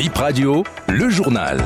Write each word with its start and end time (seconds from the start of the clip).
Bip 0.00 0.16
Radio, 0.16 0.64
le 0.88 1.10
journal. 1.10 1.58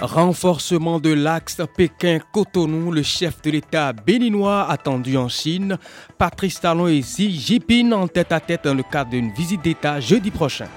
Renforcement 0.00 1.00
de 1.00 1.12
l'axe 1.12 1.60
Pékin-Cotonou, 1.76 2.92
le 2.92 3.02
chef 3.02 3.42
de 3.42 3.50
l'État 3.50 3.92
béninois 3.92 4.70
attendu 4.70 5.16
en 5.16 5.28
Chine, 5.28 5.78
Patrice 6.16 6.60
Talon 6.60 6.86
et 6.86 7.00
Xi 7.00 7.92
en 7.92 8.06
tête 8.06 8.30
à 8.30 8.38
tête 8.38 8.60
dans 8.62 8.74
le 8.74 8.84
cadre 8.84 9.10
d'une 9.10 9.32
visite 9.32 9.62
d'État 9.62 9.98
jeudi 9.98 10.30
prochain. 10.30 10.68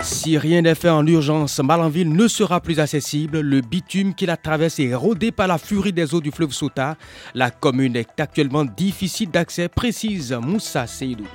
Si 0.00 0.38
rien 0.38 0.62
n'est 0.62 0.76
fait 0.76 0.88
en 0.88 1.04
urgence, 1.04 1.58
Malanville 1.58 2.12
ne 2.12 2.28
sera 2.28 2.60
plus 2.60 2.78
accessible. 2.78 3.40
Le 3.40 3.60
bitume 3.60 4.14
qui 4.14 4.24
la 4.24 4.36
traverse 4.36 4.78
est 4.78 4.94
rodé 4.94 5.32
par 5.32 5.48
la 5.48 5.58
furie 5.58 5.92
des 5.92 6.14
eaux 6.14 6.20
du 6.20 6.30
fleuve 6.30 6.52
Sota. 6.52 6.96
La 7.34 7.50
commune 7.50 7.96
est 7.96 8.20
actuellement 8.20 8.64
difficile 8.64 9.32
d'accès, 9.32 9.66
précise 9.66 10.32
Moussa 10.40 10.86
Seydou. 10.86 11.26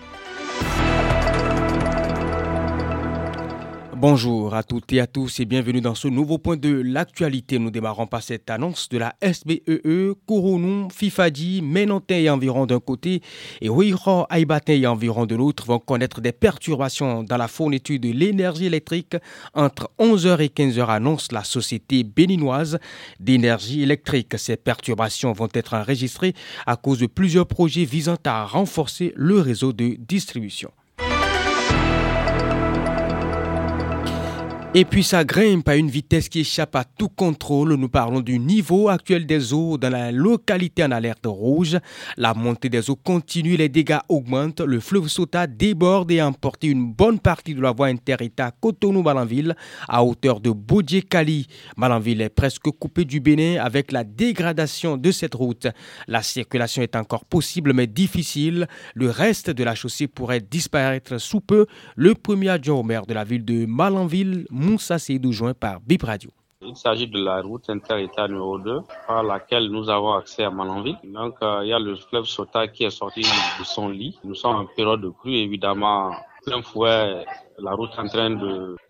Bonjour 4.01 4.55
à 4.55 4.63
toutes 4.63 4.93
et 4.93 5.01
à 5.01 5.07
tous 5.07 5.41
et 5.41 5.45
bienvenue 5.45 5.81
dans 5.81 5.93
ce 5.93 6.07
nouveau 6.07 6.37
point 6.37 6.55
de 6.55 6.69
l'actualité. 6.69 7.59
Nous 7.59 7.69
démarrons 7.69 8.07
par 8.07 8.23
cette 8.23 8.49
annonce 8.49 8.87
de 8.87 8.97
la 8.97 9.13
SBEE, 9.21 10.13
Kourounou, 10.25 10.87
Fifadi, 10.89 11.61
Ménontin 11.61 12.15
et 12.15 12.29
environ 12.29 12.65
d'un 12.65 12.79
côté 12.79 13.21
et 13.59 13.67
Ouiro, 13.67 14.25
Aïbatin 14.29 14.71
et 14.71 14.87
environ 14.87 15.25
de 15.25 15.35
l'autre 15.35 15.65
vont 15.65 15.79
connaître 15.79 16.21
des 16.21 16.31
perturbations 16.31 17.23
dans 17.23 17.35
la 17.35 17.49
fourniture 17.49 17.99
de 17.99 18.11
l'énergie 18.11 18.67
électrique 18.67 19.17
entre 19.53 19.91
11h 19.99 20.39
et 20.39 20.47
15h 20.47 20.87
annonce 20.87 21.33
la 21.33 21.43
société 21.43 22.05
béninoise 22.05 22.79
d'énergie 23.19 23.81
électrique. 23.81 24.37
Ces 24.37 24.55
perturbations 24.55 25.33
vont 25.33 25.49
être 25.53 25.73
enregistrées 25.73 26.35
à 26.65 26.77
cause 26.77 26.99
de 26.99 27.07
plusieurs 27.07 27.47
projets 27.47 27.83
visant 27.83 28.15
à 28.23 28.45
renforcer 28.45 29.11
le 29.17 29.41
réseau 29.41 29.73
de 29.73 29.97
distribution. 29.99 30.71
Et 34.75 34.85
puis 34.85 35.03
ça 35.03 35.23
grimpe 35.23 35.67
à 35.67 35.77
une 35.77 35.89
vitesse 35.89 36.29
qui 36.29 36.41
échappe 36.41 36.75
à 36.75 36.83
tout 36.83 37.09
contrôle. 37.09 37.73
Nous 37.73 37.89
parlons 37.89 38.21
du 38.21 38.37
niveau 38.37 38.87
actuel 38.87 39.25
des 39.25 39.51
eaux 39.51 39.79
dans 39.79 39.89
la 39.89 40.11
localité 40.11 40.83
en 40.83 40.91
alerte 40.91 41.25
rouge. 41.25 41.79
La 42.17 42.35
montée 42.35 42.69
des 42.69 42.91
eaux 42.91 42.95
continue, 42.95 43.57
les 43.57 43.67
dégâts 43.67 43.97
augmentent. 44.09 44.61
Le 44.61 44.79
fleuve 44.79 45.07
Sota 45.07 45.47
déborde 45.47 46.11
et 46.11 46.19
a 46.19 46.27
emporté 46.27 46.67
une 46.67 46.93
bonne 46.93 47.17
partie 47.19 47.55
de 47.55 47.61
la 47.61 47.71
voie 47.71 47.87
inter-État 47.87 48.51
Cotonou-Malanville 48.61 49.55
à 49.87 50.03
hauteur 50.03 50.39
de 50.39 50.51
Bodje-Kali. 50.51 51.47
Malanville 51.75 52.21
est 52.21 52.29
presque 52.29 52.69
coupée 52.69 53.05
du 53.05 53.19
Bénin 53.19 53.59
avec 53.59 53.91
la 53.91 54.03
dégradation 54.03 54.97
de 54.97 55.09
cette 55.09 55.33
route. 55.33 55.65
La 56.07 56.21
circulation 56.21 56.83
est 56.83 56.95
encore 56.95 57.25
possible 57.25 57.73
mais 57.73 57.87
difficile. 57.87 58.67
Le 58.93 59.09
reste 59.09 59.49
de 59.49 59.63
la 59.63 59.73
chaussée 59.73 60.07
pourrait 60.07 60.41
disparaître 60.41 61.17
sous 61.17 61.41
peu. 61.41 61.65
Le 61.95 62.13
premier 62.13 62.49
adjoint 62.49 62.77
au 62.77 62.83
maire 62.83 63.07
de 63.07 63.15
la 63.15 63.23
ville 63.23 63.43
de 63.43 63.65
Malanville, 63.65 64.45
Moussa 64.59 64.99
Seydou 64.99 65.31
joint 65.31 65.53
par 65.53 65.79
Bip 65.79 66.03
Radio. 66.03 66.31
Il 66.61 66.75
s'agit 66.75 67.07
de 67.07 67.17
la 67.17 67.41
route 67.41 67.69
inter-État 67.69 68.27
numéro 68.27 68.59
2 68.59 68.81
par 69.07 69.23
laquelle 69.23 69.69
nous 69.69 69.89
avons 69.89 70.11
accès 70.11 70.43
à 70.43 70.49
Malanville. 70.49 70.97
Donc, 71.05 71.35
euh, 71.41 71.61
il 71.63 71.69
y 71.69 71.73
a 71.73 71.79
le 71.79 71.95
fleuve 71.95 72.25
Sota 72.25 72.67
qui 72.67 72.83
est 72.83 72.89
sorti 72.89 73.21
de 73.21 73.63
son 73.63 73.87
lit. 73.87 74.19
Nous 74.25 74.35
sommes 74.35 74.57
en 74.57 74.65
période 74.65 74.99
de 74.99 75.11
pluie, 75.11 75.37
évidemment. 75.37 76.11
Plein 76.45 76.61
fouet, 76.61 77.25
la 77.57 77.71
route 77.71 77.91
est 77.95 78.01
en 78.01 78.07
train 78.09 78.31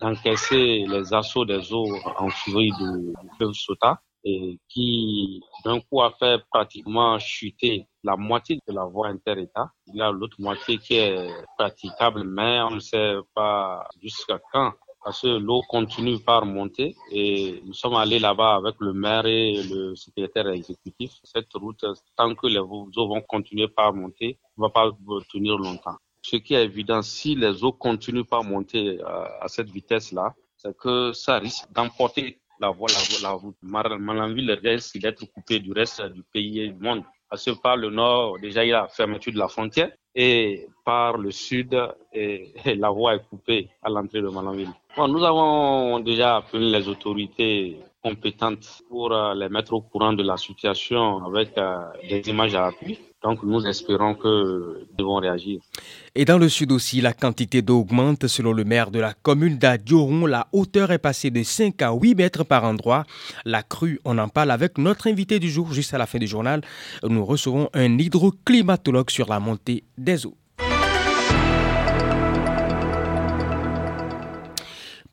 d'encaisser 0.02 0.86
les 0.88 1.14
assauts 1.14 1.46
des 1.46 1.72
eaux 1.72 1.96
en 2.18 2.30
furie 2.32 2.72
du, 2.80 3.14
fleuve 3.38 3.54
Sota 3.54 4.02
et 4.24 4.58
qui 4.70 5.40
d'un 5.64 5.80
coup 5.82 6.02
a 6.02 6.10
fait 6.18 6.42
pratiquement 6.50 7.20
chuter 7.20 7.86
la 8.04 8.16
moitié 8.18 8.60
de 8.68 8.74
la 8.74 8.86
voie 8.86 9.10
inter-État. 9.10 9.70
Il 9.86 9.98
y 9.98 10.02
a 10.02 10.12
l'autre 10.12 10.38
moitié 10.40 10.80
qui 10.80 10.96
est 10.96 11.30
praticable, 11.60 12.24
mais 12.24 12.60
on 12.62 12.72
ne 12.72 12.80
sait 12.80 13.18
pas 13.36 13.88
jusqu'à 14.02 14.40
quand 14.52 14.74
parce 15.10 15.22
que 15.22 15.40
l'eau 15.40 15.64
continue 15.64 16.20
par 16.20 16.46
monter 16.46 16.96
et 17.10 17.64
nous 17.66 17.74
sommes 17.74 17.96
allés 17.96 18.20
là-bas 18.20 18.54
avec 18.58 18.76
le 18.80 18.94
maire 18.94 19.26
et 19.26 19.64
le 19.64 19.96
secrétaire 19.96 20.48
exécutif. 20.50 21.14
Cette 21.24 21.52
route, 21.56 21.84
tant 22.16 22.36
que 22.36 22.46
les 22.46 22.60
eaux 22.60 22.88
vont 22.96 23.22
continuer 23.22 23.68
par 23.68 23.92
monter, 23.92 24.38
ne 24.56 24.62
va 24.62 24.70
pas 24.70 24.92
tenir 25.34 25.58
longtemps. 25.58 25.98
Ce 26.22 26.36
qui 26.36 26.54
est 26.54 26.64
évident, 26.64 27.02
si 27.02 27.34
les 27.34 27.64
eaux 27.64 27.72
continuent 27.72 28.24
par 28.24 28.44
monter 28.44 29.00
euh, 29.02 29.26
à, 29.42 29.48
cette 29.48 29.72
vitesse-là, 29.72 30.36
c'est 30.56 30.78
que 30.78 31.12
ça 31.14 31.40
risque 31.40 31.66
d'emporter 31.72 32.40
la 32.60 32.70
voie, 32.70 32.90
la, 33.24 33.32
route. 33.32 33.58
Malanville 33.64 34.52
risque 34.64 35.00
d'être 35.00 35.26
coupée 35.34 35.60
du 35.60 35.72
reste 35.72 36.04
du 36.04 36.22
pays 36.22 36.60
et 36.60 36.68
du 36.68 36.80
monde. 36.80 37.04
Parce 37.28 37.46
que 37.46 37.60
par 37.60 37.78
le 37.78 37.90
nord, 37.90 38.38
déjà, 38.40 38.64
il 38.64 38.70
y 38.70 38.74
a 38.74 38.82
la 38.82 38.88
fermeture 38.88 39.34
de 39.34 39.40
la 39.40 39.48
frontière 39.48 39.92
et 40.16 40.68
par 40.84 41.18
le 41.18 41.32
sud, 41.32 41.78
la 42.66 42.90
voie 42.90 43.16
est 43.16 43.24
coupée 43.30 43.70
à 43.84 43.90
l'entrée 43.90 44.22
de 44.22 44.30
Malanville. 44.30 44.72
Bon, 44.98 45.08
nous 45.08 45.24
avons 45.24 46.00
déjà 46.00 46.38
appelé 46.38 46.70
les 46.72 46.88
autorités 46.88 47.78
compétentes 48.04 48.82
pour 48.90 49.12
euh, 49.12 49.34
les 49.34 49.50
mettre 49.50 49.74
au 49.74 49.82
courant 49.82 50.14
de 50.14 50.24
la 50.24 50.38
situation 50.38 51.24
avec 51.26 51.58
euh, 51.58 51.78
des 52.10 52.22
images 52.30 52.56
à 52.56 52.68
appui. 52.68 52.98
Donc 53.22 53.44
nous 53.44 53.66
espérons 53.66 54.16
que 54.16 54.78
nous 54.88 54.98
devons 54.98 55.16
réagir. 55.16 55.62
Et 56.16 56.24
dans 56.24 56.38
le 56.38 56.48
sud 56.48 56.72
aussi, 56.72 57.02
la 57.02 57.14
quantité 57.14 57.62
d'eau 57.62 57.80
augmente. 57.80 58.28
Selon 58.28 58.54
le 58.54 58.64
maire 58.64 58.92
de 58.92 59.00
la 59.00 59.14
commune 59.14 59.58
d'Adioron, 59.58 60.26
la 60.26 60.48
hauteur 60.54 60.92
est 60.92 61.00
passée 61.00 61.30
de 61.30 61.44
5 61.44 61.82
à 61.82 61.92
8 61.92 62.16
mètres 62.16 62.44
par 62.46 62.64
endroit. 62.64 63.06
La 63.44 63.62
crue, 63.62 64.00
on 64.06 64.18
en 64.18 64.30
parle 64.30 64.52
avec 64.52 64.78
notre 64.78 65.08
invité 65.08 65.40
du 65.40 65.50
jour, 65.50 65.74
juste 65.74 65.94
à 65.94 65.98
la 65.98 66.06
fin 66.06 66.18
du 66.18 66.28
journal. 66.28 66.62
Nous 67.04 67.26
recevons 67.26 67.70
un 67.74 67.98
hydroclimatologue 67.98 69.10
sur 69.10 69.28
la 69.28 69.40
montée 69.40 69.84
des 69.98 70.26
eaux. 70.26 70.39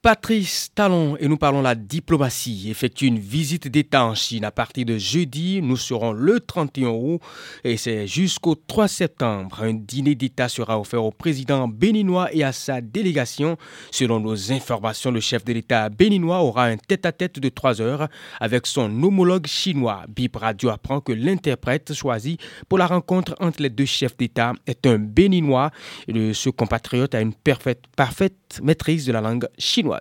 Patrice 0.06 0.70
Talon 0.72 1.16
et 1.18 1.26
nous 1.26 1.36
parlons 1.36 1.62
la 1.62 1.74
diplomatie 1.74 2.70
effectue 2.70 3.06
une 3.06 3.18
visite 3.18 3.66
d'État 3.66 4.04
en 4.04 4.14
Chine 4.14 4.44
à 4.44 4.52
partir 4.52 4.86
de 4.86 4.98
jeudi. 4.98 5.60
Nous 5.60 5.76
serons 5.76 6.12
le 6.12 6.38
31 6.38 6.90
août 6.90 7.20
et 7.64 7.76
c'est 7.76 8.06
jusqu'au 8.06 8.54
3 8.54 8.86
septembre. 8.86 9.64
Un 9.64 9.74
dîner 9.74 10.14
d'État 10.14 10.48
sera 10.48 10.78
offert 10.78 11.02
au 11.02 11.10
président 11.10 11.66
béninois 11.66 12.32
et 12.32 12.44
à 12.44 12.52
sa 12.52 12.80
délégation. 12.80 13.56
Selon 13.90 14.20
nos 14.20 14.52
informations, 14.52 15.10
le 15.10 15.18
chef 15.18 15.44
de 15.44 15.52
l'État 15.52 15.88
béninois 15.88 16.38
aura 16.38 16.66
un 16.66 16.76
tête-à-tête 16.76 17.40
de 17.40 17.48
3 17.48 17.80
heures 17.80 18.06
avec 18.38 18.68
son 18.68 19.02
homologue 19.02 19.48
chinois. 19.48 20.04
Bip 20.08 20.36
Radio 20.36 20.68
apprend 20.68 21.00
que 21.00 21.10
l'interprète 21.10 21.94
choisi 21.94 22.36
pour 22.68 22.78
la 22.78 22.86
rencontre 22.86 23.34
entre 23.40 23.60
les 23.60 23.70
deux 23.70 23.86
chefs 23.86 24.16
d'État 24.16 24.52
est 24.68 24.86
un 24.86 25.00
béninois. 25.00 25.72
Ce 26.06 26.48
compatriote 26.48 27.16
a 27.16 27.20
une 27.20 27.34
parfaite 27.34 28.60
maîtrise 28.62 29.04
de 29.04 29.10
la 29.10 29.20
langue 29.20 29.48
chinoise. 29.58 29.95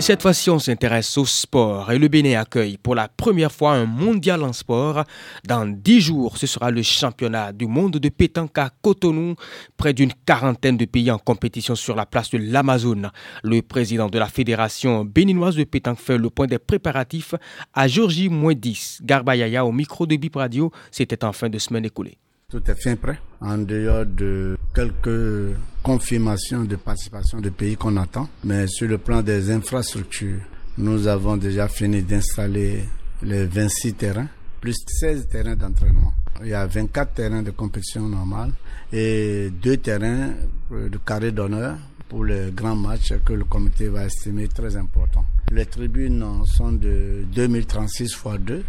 Cette 0.00 0.22
fois-ci, 0.22 0.48
on 0.48 0.60
s'intéresse 0.60 1.18
au 1.18 1.26
sport 1.26 1.90
et 1.90 1.98
le 1.98 2.06
Bénin 2.06 2.40
accueille 2.40 2.78
pour 2.78 2.94
la 2.94 3.08
première 3.08 3.50
fois 3.50 3.72
un 3.72 3.84
mondial 3.84 4.44
en 4.44 4.52
sport. 4.52 5.02
Dans 5.44 5.66
dix 5.66 6.00
jours, 6.00 6.38
ce 6.38 6.46
sera 6.46 6.70
le 6.70 6.82
championnat 6.82 7.52
du 7.52 7.66
monde 7.66 7.96
de 7.96 8.08
pétanque 8.08 8.56
à 8.58 8.70
Cotonou. 8.80 9.34
Près 9.76 9.92
d'une 9.92 10.12
quarantaine 10.24 10.76
de 10.76 10.84
pays 10.84 11.10
en 11.10 11.18
compétition 11.18 11.74
sur 11.74 11.96
la 11.96 12.06
place 12.06 12.30
de 12.30 12.38
l'Amazone. 12.38 13.10
Le 13.42 13.60
président 13.60 14.08
de 14.08 14.20
la 14.20 14.28
fédération 14.28 15.04
béninoise 15.04 15.56
de 15.56 15.64
pétanque 15.64 15.98
fait 15.98 16.16
le 16.16 16.30
point 16.30 16.46
des 16.46 16.60
préparatifs 16.60 17.34
à 17.74 17.88
Georgie 17.88 18.30
10. 18.30 19.00
Garbayaya 19.02 19.66
au 19.66 19.72
micro 19.72 20.06
de 20.06 20.14
Bip 20.14 20.36
Radio, 20.36 20.70
c'était 20.92 21.24
en 21.24 21.32
fin 21.32 21.48
de 21.48 21.58
semaine 21.58 21.84
écoulée. 21.84 22.18
Tout 22.50 22.62
est 22.70 22.82
fin 22.82 22.96
prêt, 22.96 23.18
en 23.42 23.58
dehors 23.58 24.06
de 24.06 24.56
quelques 24.74 25.54
confirmations 25.82 26.64
de 26.64 26.76
participation 26.76 27.42
de 27.42 27.50
pays 27.50 27.76
qu'on 27.76 27.94
attend. 27.98 28.26
Mais 28.42 28.66
sur 28.66 28.88
le 28.88 28.96
plan 28.96 29.20
des 29.20 29.50
infrastructures, 29.50 30.40
nous 30.78 31.06
avons 31.08 31.36
déjà 31.36 31.68
fini 31.68 32.00
d'installer 32.00 32.84
les 33.20 33.44
26 33.44 33.92
terrains, 33.92 34.28
plus 34.62 34.76
16 34.86 35.28
terrains 35.28 35.56
d'entraînement. 35.56 36.14
Il 36.40 36.48
y 36.48 36.54
a 36.54 36.66
24 36.66 37.12
terrains 37.12 37.42
de 37.42 37.50
compétition 37.50 38.08
normale 38.08 38.52
et 38.94 39.50
deux 39.50 39.76
terrains 39.76 40.30
de 40.70 40.98
carré 41.04 41.32
d'honneur 41.32 41.76
pour 42.08 42.24
les 42.24 42.50
grands 42.50 42.76
matchs 42.76 43.12
que 43.26 43.34
le 43.34 43.44
comité 43.44 43.88
va 43.88 44.06
estimer 44.06 44.48
très 44.48 44.74
importants. 44.74 45.26
Les 45.52 45.66
tribunes 45.66 46.24
sont 46.46 46.72
de 46.72 47.26
2036 47.30 48.04
x 48.04 48.24
2 48.40 48.64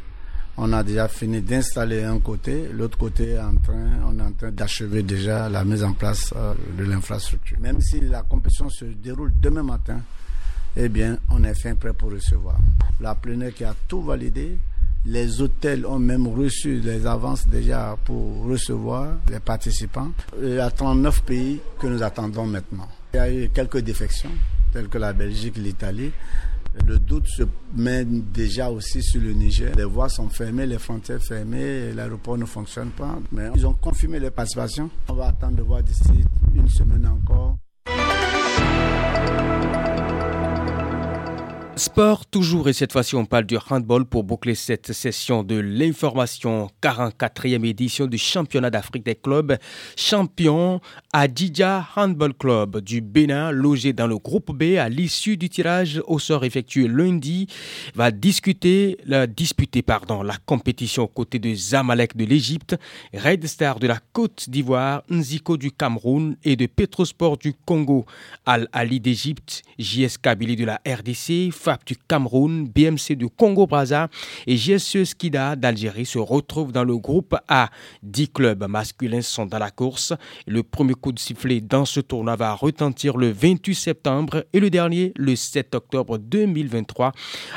on 0.57 0.73
a 0.73 0.83
déjà 0.83 1.07
fini 1.07 1.41
d'installer 1.41 2.03
un 2.03 2.19
côté, 2.19 2.69
l'autre 2.73 2.97
côté 2.97 3.37
on 3.39 4.19
est 4.19 4.21
en 4.21 4.31
train 4.33 4.51
d'achever 4.51 5.03
déjà 5.03 5.49
la 5.49 5.63
mise 5.63 5.83
en 5.83 5.93
place 5.93 6.33
euh, 6.35 6.53
de 6.77 6.83
l'infrastructure. 6.83 7.57
Même 7.59 7.79
si 7.81 8.01
la 8.01 8.23
compétition 8.23 8.69
se 8.69 8.85
déroule 8.85 9.33
demain 9.39 9.63
matin, 9.63 10.01
eh 10.75 10.89
bien, 10.89 11.17
on 11.29 11.43
est 11.43 11.55
fin 11.55 11.75
prêt 11.75 11.93
pour 11.93 12.11
recevoir. 12.11 12.57
La 13.01 13.15
plénière 13.15 13.53
qui 13.53 13.63
a 13.63 13.73
tout 13.87 14.01
validé, 14.01 14.57
les 15.05 15.41
hôtels 15.41 15.85
ont 15.85 15.99
même 15.99 16.27
reçu 16.27 16.81
des 16.81 17.05
avances 17.05 17.47
déjà 17.47 17.97
pour 18.05 18.43
recevoir 18.45 19.15
les 19.29 19.39
participants. 19.39 20.11
Il 20.41 20.55
y 20.55 20.59
a 20.59 20.69
39 20.69 21.23
pays 21.23 21.59
que 21.79 21.87
nous 21.87 22.03
attendons 22.03 22.45
maintenant. 22.45 22.87
Il 23.13 23.17
y 23.17 23.19
a 23.19 23.31
eu 23.33 23.49
quelques 23.49 23.79
défections, 23.79 24.31
telles 24.73 24.89
que 24.89 24.97
la 24.97 25.13
Belgique, 25.13 25.57
l'Italie, 25.57 26.11
Le 26.85 26.99
doute 26.99 27.27
se 27.27 27.43
met 27.75 28.05
déjà 28.05 28.69
aussi 28.69 29.01
sur 29.01 29.21
le 29.21 29.33
Niger. 29.33 29.73
Les 29.75 29.83
voies 29.83 30.09
sont 30.09 30.29
fermées, 30.29 30.65
les 30.67 30.77
frontières 30.79 31.21
fermées, 31.21 31.91
l'aéroport 31.93 32.37
ne 32.37 32.45
fonctionne 32.45 32.91
pas. 32.91 33.17
Mais 33.31 33.49
ils 33.55 33.65
ont 33.65 33.73
confirmé 33.73 34.19
leur 34.19 34.31
participation. 34.31 34.89
On 35.07 35.13
va 35.13 35.27
attendre 35.27 35.57
de 35.57 35.63
voir 35.63 35.83
d'ici 35.83 36.11
une 36.55 36.69
semaine 36.69 37.07
encore. 37.07 37.57
Sport 41.79 42.25
toujours 42.25 42.67
et 42.67 42.73
cette 42.73 42.91
fois-ci 42.91 43.15
on 43.15 43.23
parle 43.23 43.45
du 43.45 43.57
handball 43.69 44.03
pour 44.03 44.25
boucler 44.25 44.53
cette 44.53 44.91
session 44.91 45.43
de 45.43 45.55
l'information. 45.55 46.69
44e 46.83 47.65
édition 47.65 48.05
du 48.05 48.17
championnat 48.17 48.69
d'Afrique 48.69 49.05
des 49.05 49.15
clubs. 49.15 49.57
Champion 49.95 50.81
Adidja 51.13 51.87
Handball 51.95 52.33
Club 52.33 52.81
du 52.81 52.99
Bénin 52.99 53.51
logé 53.51 53.93
dans 53.93 54.07
le 54.07 54.17
groupe 54.17 54.51
B 54.51 54.77
à 54.77 54.89
l'issue 54.89 55.37
du 55.37 55.47
tirage 55.47 56.01
au 56.05 56.19
sort 56.19 56.43
effectué 56.43 56.85
lundi 56.89 57.47
va 57.95 58.11
discuter 58.11 58.97
la 59.05 59.25
pardon 59.85 60.21
la 60.21 60.35
compétition 60.45 61.03
aux 61.03 61.07
côtés 61.07 61.39
de 61.39 61.53
Zamalek 61.53 62.17
de 62.17 62.25
l'Égypte, 62.25 62.75
Red 63.13 63.47
Star 63.47 63.79
de 63.79 63.87
la 63.87 63.99
Côte 64.11 64.49
d'Ivoire, 64.49 65.03
Nziko 65.09 65.55
du 65.55 65.71
Cameroun 65.71 66.35
et 66.43 66.57
de 66.57 66.65
Petrosport 66.65 67.37
du 67.37 67.53
Congo, 67.53 68.05
Al 68.45 68.67
Ali 68.73 68.99
d'Égypte, 68.99 69.63
JS 69.77 70.17
Kabylie 70.21 70.57
de 70.57 70.65
la 70.65 70.81
RDC, 70.85 71.53
du 71.85 71.95
Cameroun, 71.95 72.67
BMC 72.67 73.15
du 73.15 73.29
Congo-Braza 73.29 74.07
et 74.47 74.55
GSE 74.55 75.03
Skida 75.03 75.55
d'Algérie 75.55 76.05
se 76.05 76.17
retrouvent 76.19 76.71
dans 76.71 76.83
le 76.83 76.97
groupe 76.97 77.35
A. 77.47 77.69
Dix 78.01 78.29
clubs 78.29 78.65
masculins 78.67 79.21
sont 79.21 79.45
dans 79.45 79.59
la 79.59 79.71
course. 79.71 80.13
Le 80.47 80.63
premier 80.63 80.93
coup 80.93 81.11
de 81.11 81.19
sifflet 81.19 81.61
dans 81.61 81.85
ce 81.85 81.99
tournoi 81.99 82.35
va 82.35 82.53
retentir 82.53 83.17
le 83.17 83.31
28 83.31 83.75
septembre 83.75 84.45
et 84.53 84.59
le 84.59 84.69
dernier 84.69 85.13
le 85.15 85.35
7 85.35 85.75
octobre 85.75 86.17
2023 86.17 87.11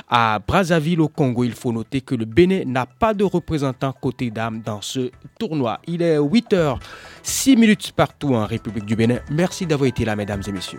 à 0.08 0.38
Brazzaville 0.46 1.00
au 1.00 1.08
Congo. 1.08 1.44
Il 1.44 1.54
faut 1.54 1.72
noter 1.72 2.00
que 2.00 2.14
le 2.14 2.24
Bénin 2.24 2.64
n'a 2.66 2.86
pas 2.86 3.14
de 3.14 3.24
représentant 3.24 3.92
côté 3.92 4.30
dames 4.30 4.62
dans 4.64 4.82
ce 4.82 5.10
tournoi. 5.38 5.80
Il 5.86 6.02
est 6.02 6.18
8h, 6.18 6.78
6 7.22 7.56
minutes 7.56 7.92
partout 7.92 8.34
en 8.34 8.46
République 8.46 8.86
du 8.86 8.96
Bénin. 8.96 9.18
Merci 9.30 9.66
d'avoir 9.66 9.88
été 9.88 10.04
là, 10.04 10.16
mesdames 10.16 10.42
et 10.46 10.52
messieurs. 10.52 10.78